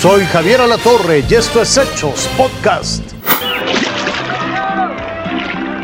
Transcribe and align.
Soy 0.00 0.24
Javier 0.26 0.60
Alatorre 0.60 1.22
y 1.28 1.34
esto 1.34 1.60
es 1.62 1.76
Hechos 1.76 2.28
Podcast. 2.36 3.02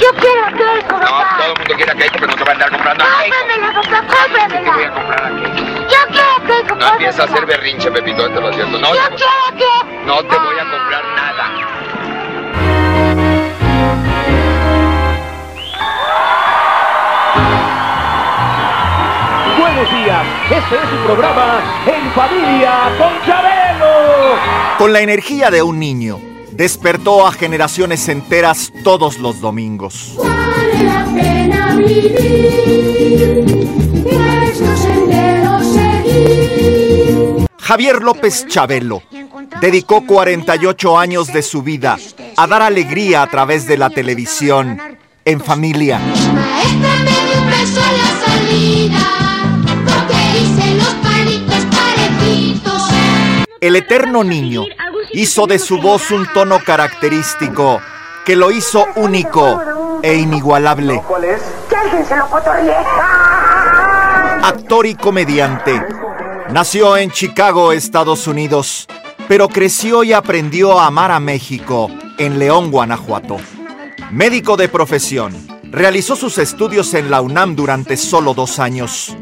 Yo 0.00 0.08
quiero 0.18 0.46
Keiko, 0.56 0.94
No, 0.94 1.00
papá. 1.00 1.36
todo 1.38 1.52
el 1.52 1.58
mundo 1.58 1.74
quiere 1.76 1.92
a 1.92 1.94
Keiko, 1.94 2.14
pero 2.18 2.26
no 2.28 2.34
te 2.36 2.44
va 2.44 2.50
a 2.50 2.54
andar 2.54 2.70
comprando 2.70 3.04
a 3.04 3.06
Keiko. 3.20 3.36
Cómpramela, 3.36 3.72
papá, 3.82 4.24
¿Qué 4.24 4.30
voy 4.30 4.40
a 4.40 4.48
cómpramela. 4.48 4.94
comprar 4.94 5.24
a 5.24 5.28
Keiko? 5.28 5.80
Yo 5.88 5.98
quiero 6.10 6.46
Keiko, 6.46 6.74
No 6.76 6.88
empieza 6.92 7.22
a 7.22 7.24
hacer 7.24 7.36
cómpramela. 7.36 7.46
berrinche, 7.46 7.90
Pepito, 7.90 8.26
esto 8.26 8.40
lo 8.40 8.52
cierto. 8.54 8.78
No, 8.78 8.94
Yo 8.94 9.00
quiero 9.16 9.58
que... 9.58 10.06
no 10.06 10.16
te 10.24 10.38
voy 10.38 10.58
a 10.58 10.70
comprar 10.70 11.04
nada. 11.14 12.58
Buenos 19.58 19.90
días, 19.90 20.26
este 20.50 20.74
es 20.76 20.88
su 20.90 20.96
programa 21.06 21.60
En 21.86 22.10
Familia 22.12 22.72
con 22.98 23.12
Chabelo. 23.26 23.67
Con 24.78 24.92
la 24.92 25.00
energía 25.00 25.50
de 25.50 25.60
un 25.60 25.80
niño, 25.80 26.20
despertó 26.52 27.26
a 27.26 27.32
generaciones 27.32 28.08
enteras 28.08 28.72
todos 28.84 29.18
los 29.18 29.40
domingos. 29.40 30.14
Vale 30.16 30.84
la 30.84 31.04
pena 31.04 31.74
vivir, 31.74 33.44
nuestro 34.04 34.76
sendero 34.76 35.58
seguir. 35.64 37.48
Javier 37.58 38.02
López 38.02 38.46
Chabelo 38.46 39.02
dedicó 39.60 40.06
48 40.06 40.96
años 40.96 41.32
de 41.32 41.42
su 41.42 41.62
vida 41.62 41.98
a 42.36 42.46
dar 42.46 42.62
alegría 42.62 43.22
a 43.22 43.26
través 43.26 43.66
de 43.66 43.78
la 43.78 43.90
televisión 43.90 44.80
en 45.24 45.40
familia. 45.40 45.98
Maestra 45.98 46.94
me 47.02 47.10
dio 47.10 47.42
un 47.42 47.50
beso 47.50 47.80
a 47.82 47.92
la 47.92 48.10
salida, 48.24 49.00
porque 49.84 50.38
hice 50.38 50.74
los. 50.76 50.97
El 53.60 53.74
eterno 53.74 54.22
niño 54.22 54.64
hizo 55.12 55.48
de 55.48 55.58
su 55.58 55.78
voz 55.78 56.12
un 56.12 56.26
tono 56.32 56.60
característico 56.64 57.80
que 58.24 58.36
lo 58.36 58.52
hizo 58.52 58.86
único 58.94 60.00
e 60.02 60.14
inigualable. 60.14 61.02
Actor 64.42 64.86
y 64.86 64.94
comediante. 64.94 65.84
Nació 66.50 66.96
en 66.96 67.10
Chicago, 67.10 67.72
Estados 67.72 68.28
Unidos, 68.28 68.86
pero 69.26 69.48
creció 69.48 70.04
y 70.04 70.12
aprendió 70.12 70.78
a 70.78 70.86
amar 70.86 71.10
a 71.10 71.18
México 71.18 71.90
en 72.16 72.38
León, 72.38 72.70
Guanajuato. 72.70 73.38
Médico 74.12 74.56
de 74.56 74.68
profesión, 74.68 75.34
realizó 75.64 76.14
sus 76.14 76.38
estudios 76.38 76.94
en 76.94 77.10
la 77.10 77.20
UNAM 77.20 77.56
durante 77.56 77.96
solo 77.96 78.34
dos 78.34 78.60
años. 78.60 79.16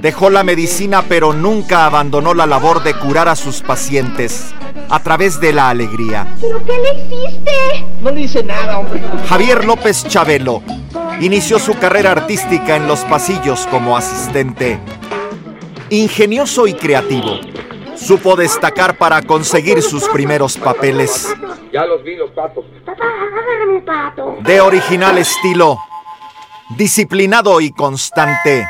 Dejó 0.00 0.30
la 0.30 0.42
medicina 0.42 1.04
pero 1.08 1.34
nunca 1.34 1.84
abandonó 1.84 2.32
la 2.32 2.46
labor 2.46 2.82
de 2.82 2.94
curar 2.94 3.28
a 3.28 3.36
sus 3.36 3.60
pacientes 3.60 4.54
a 4.88 5.02
través 5.02 5.40
de 5.40 5.52
la 5.52 5.68
alegría. 5.68 6.26
¿Pero 6.40 6.64
qué 6.64 6.72
le 6.72 6.94
hiciste? 6.94 7.86
No 8.02 8.10
le 8.10 8.22
hice 8.22 8.42
nada, 8.42 8.78
hombre. 8.78 9.02
Javier 9.28 9.64
López 9.64 10.04
Chabelo 10.08 10.62
inició 11.20 11.58
su 11.58 11.78
carrera 11.78 12.12
artística 12.12 12.76
en 12.76 12.86
los 12.88 13.00
pasillos 13.00 13.66
como 13.66 13.94
asistente. 13.94 14.80
Ingenioso 15.90 16.66
y 16.66 16.72
creativo, 16.72 17.38
supo 17.94 18.36
destacar 18.36 18.96
para 18.96 19.20
conseguir 19.20 19.82
sus 19.82 20.08
primeros 20.08 20.56
papeles. 20.56 21.28
Ya 21.72 21.84
los 21.84 22.02
vi, 22.02 22.16
los 22.16 22.30
patos. 22.30 22.64
Papá, 22.86 23.04
agárrame 23.04 23.76
un 23.76 23.84
pato. 23.84 24.36
De 24.40 24.60
original 24.62 25.18
estilo, 25.18 25.78
disciplinado 26.76 27.60
y 27.60 27.70
constante, 27.70 28.66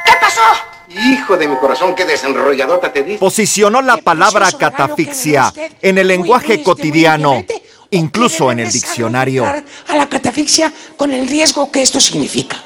Hijo 0.91 1.37
de 1.37 1.47
mi 1.47 1.57
corazón, 1.57 1.95
qué 1.95 2.05
desenrolladota 2.05 2.93
te 2.93 3.05
diste. 3.05 3.21
posicionó 3.21 3.81
la 3.81 3.99
palabra 3.99 4.51
catafixia 4.51 5.53
en 5.81 5.99
el 5.99 6.09
lenguaje 6.09 6.65
cotidiano, 6.65 7.45
incluso 7.91 8.51
en 8.51 8.59
el 8.59 8.73
diccionario. 8.73 9.47
a 9.47 9.97
la 9.97 10.09
catafixia 10.09 10.73
con 10.97 11.13
el 11.13 11.29
riesgo 11.29 11.71
que 11.71 11.83
esto 11.83 12.01
significa. 12.01 12.57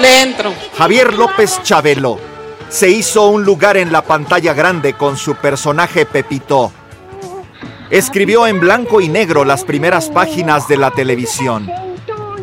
Le 0.00 0.22
entro. 0.22 0.54
Javier 0.78 1.12
López 1.12 1.62
Chabelo 1.62 2.18
se 2.70 2.88
hizo 2.88 3.26
un 3.26 3.44
lugar 3.44 3.76
en 3.76 3.92
la 3.92 4.02
pantalla 4.02 4.54
grande 4.54 4.94
con 4.94 5.18
su 5.18 5.34
personaje 5.34 6.06
Pepito. 6.06 6.72
Escribió 7.90 8.46
en 8.46 8.60
blanco 8.60 9.00
y 9.02 9.08
negro 9.08 9.44
las 9.44 9.64
primeras 9.64 10.08
páginas 10.08 10.68
de 10.68 10.78
la 10.78 10.90
televisión, 10.92 11.70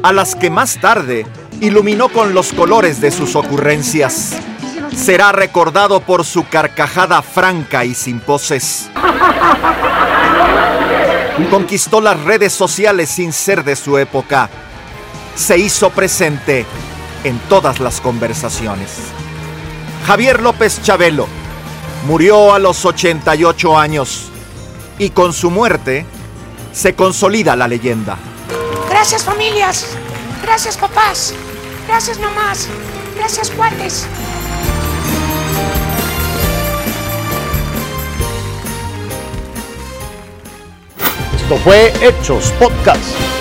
a 0.04 0.14
las 0.14 0.36
que 0.36 0.50
más 0.52 0.80
tarde 0.80 1.26
iluminó 1.62 2.10
con 2.10 2.34
los 2.34 2.54
colores 2.54 3.02
de 3.02 3.12
sus 3.12 3.36
ocurrencias. 3.36 4.34
Será 4.96 5.32
recordado 5.32 6.00
por 6.00 6.26
su 6.26 6.48
carcajada 6.48 7.22
franca 7.22 7.86
y 7.86 7.94
sin 7.94 8.20
poses. 8.20 8.90
Conquistó 11.52 12.02
las 12.02 12.20
redes 12.24 12.54
sociales 12.54 13.10
sin 13.10 13.32
ser 13.32 13.64
de 13.64 13.76
su 13.76 13.98
época. 13.98 14.50
Se 15.36 15.58
hizo 15.58 15.90
presente 15.92 16.66
en 17.24 17.38
todas 17.48 17.80
las 17.80 18.02
conversaciones. 18.02 18.92
Javier 20.06 20.42
López 20.42 20.82
Chabelo 20.82 21.28
murió 22.08 22.54
a 22.54 22.60
los 22.60 22.86
88 22.86 23.78
años 23.78 24.30
y 25.00 25.10
con 25.12 25.34
su 25.34 25.52
muerte 25.52 26.06
se 26.74 26.96
consolida 26.96 27.56
la 27.56 27.68
leyenda. 27.68 28.18
Gracias 28.90 29.24
familias, 29.24 29.98
gracias 30.42 30.78
papás, 30.78 31.34
gracias 31.88 32.20
mamás, 32.20 32.68
gracias 33.16 33.50
cuates. 33.52 34.08
Esto 41.36 41.58
fue 41.58 41.94
Hechos 42.02 42.52
Podcast. 42.60 43.37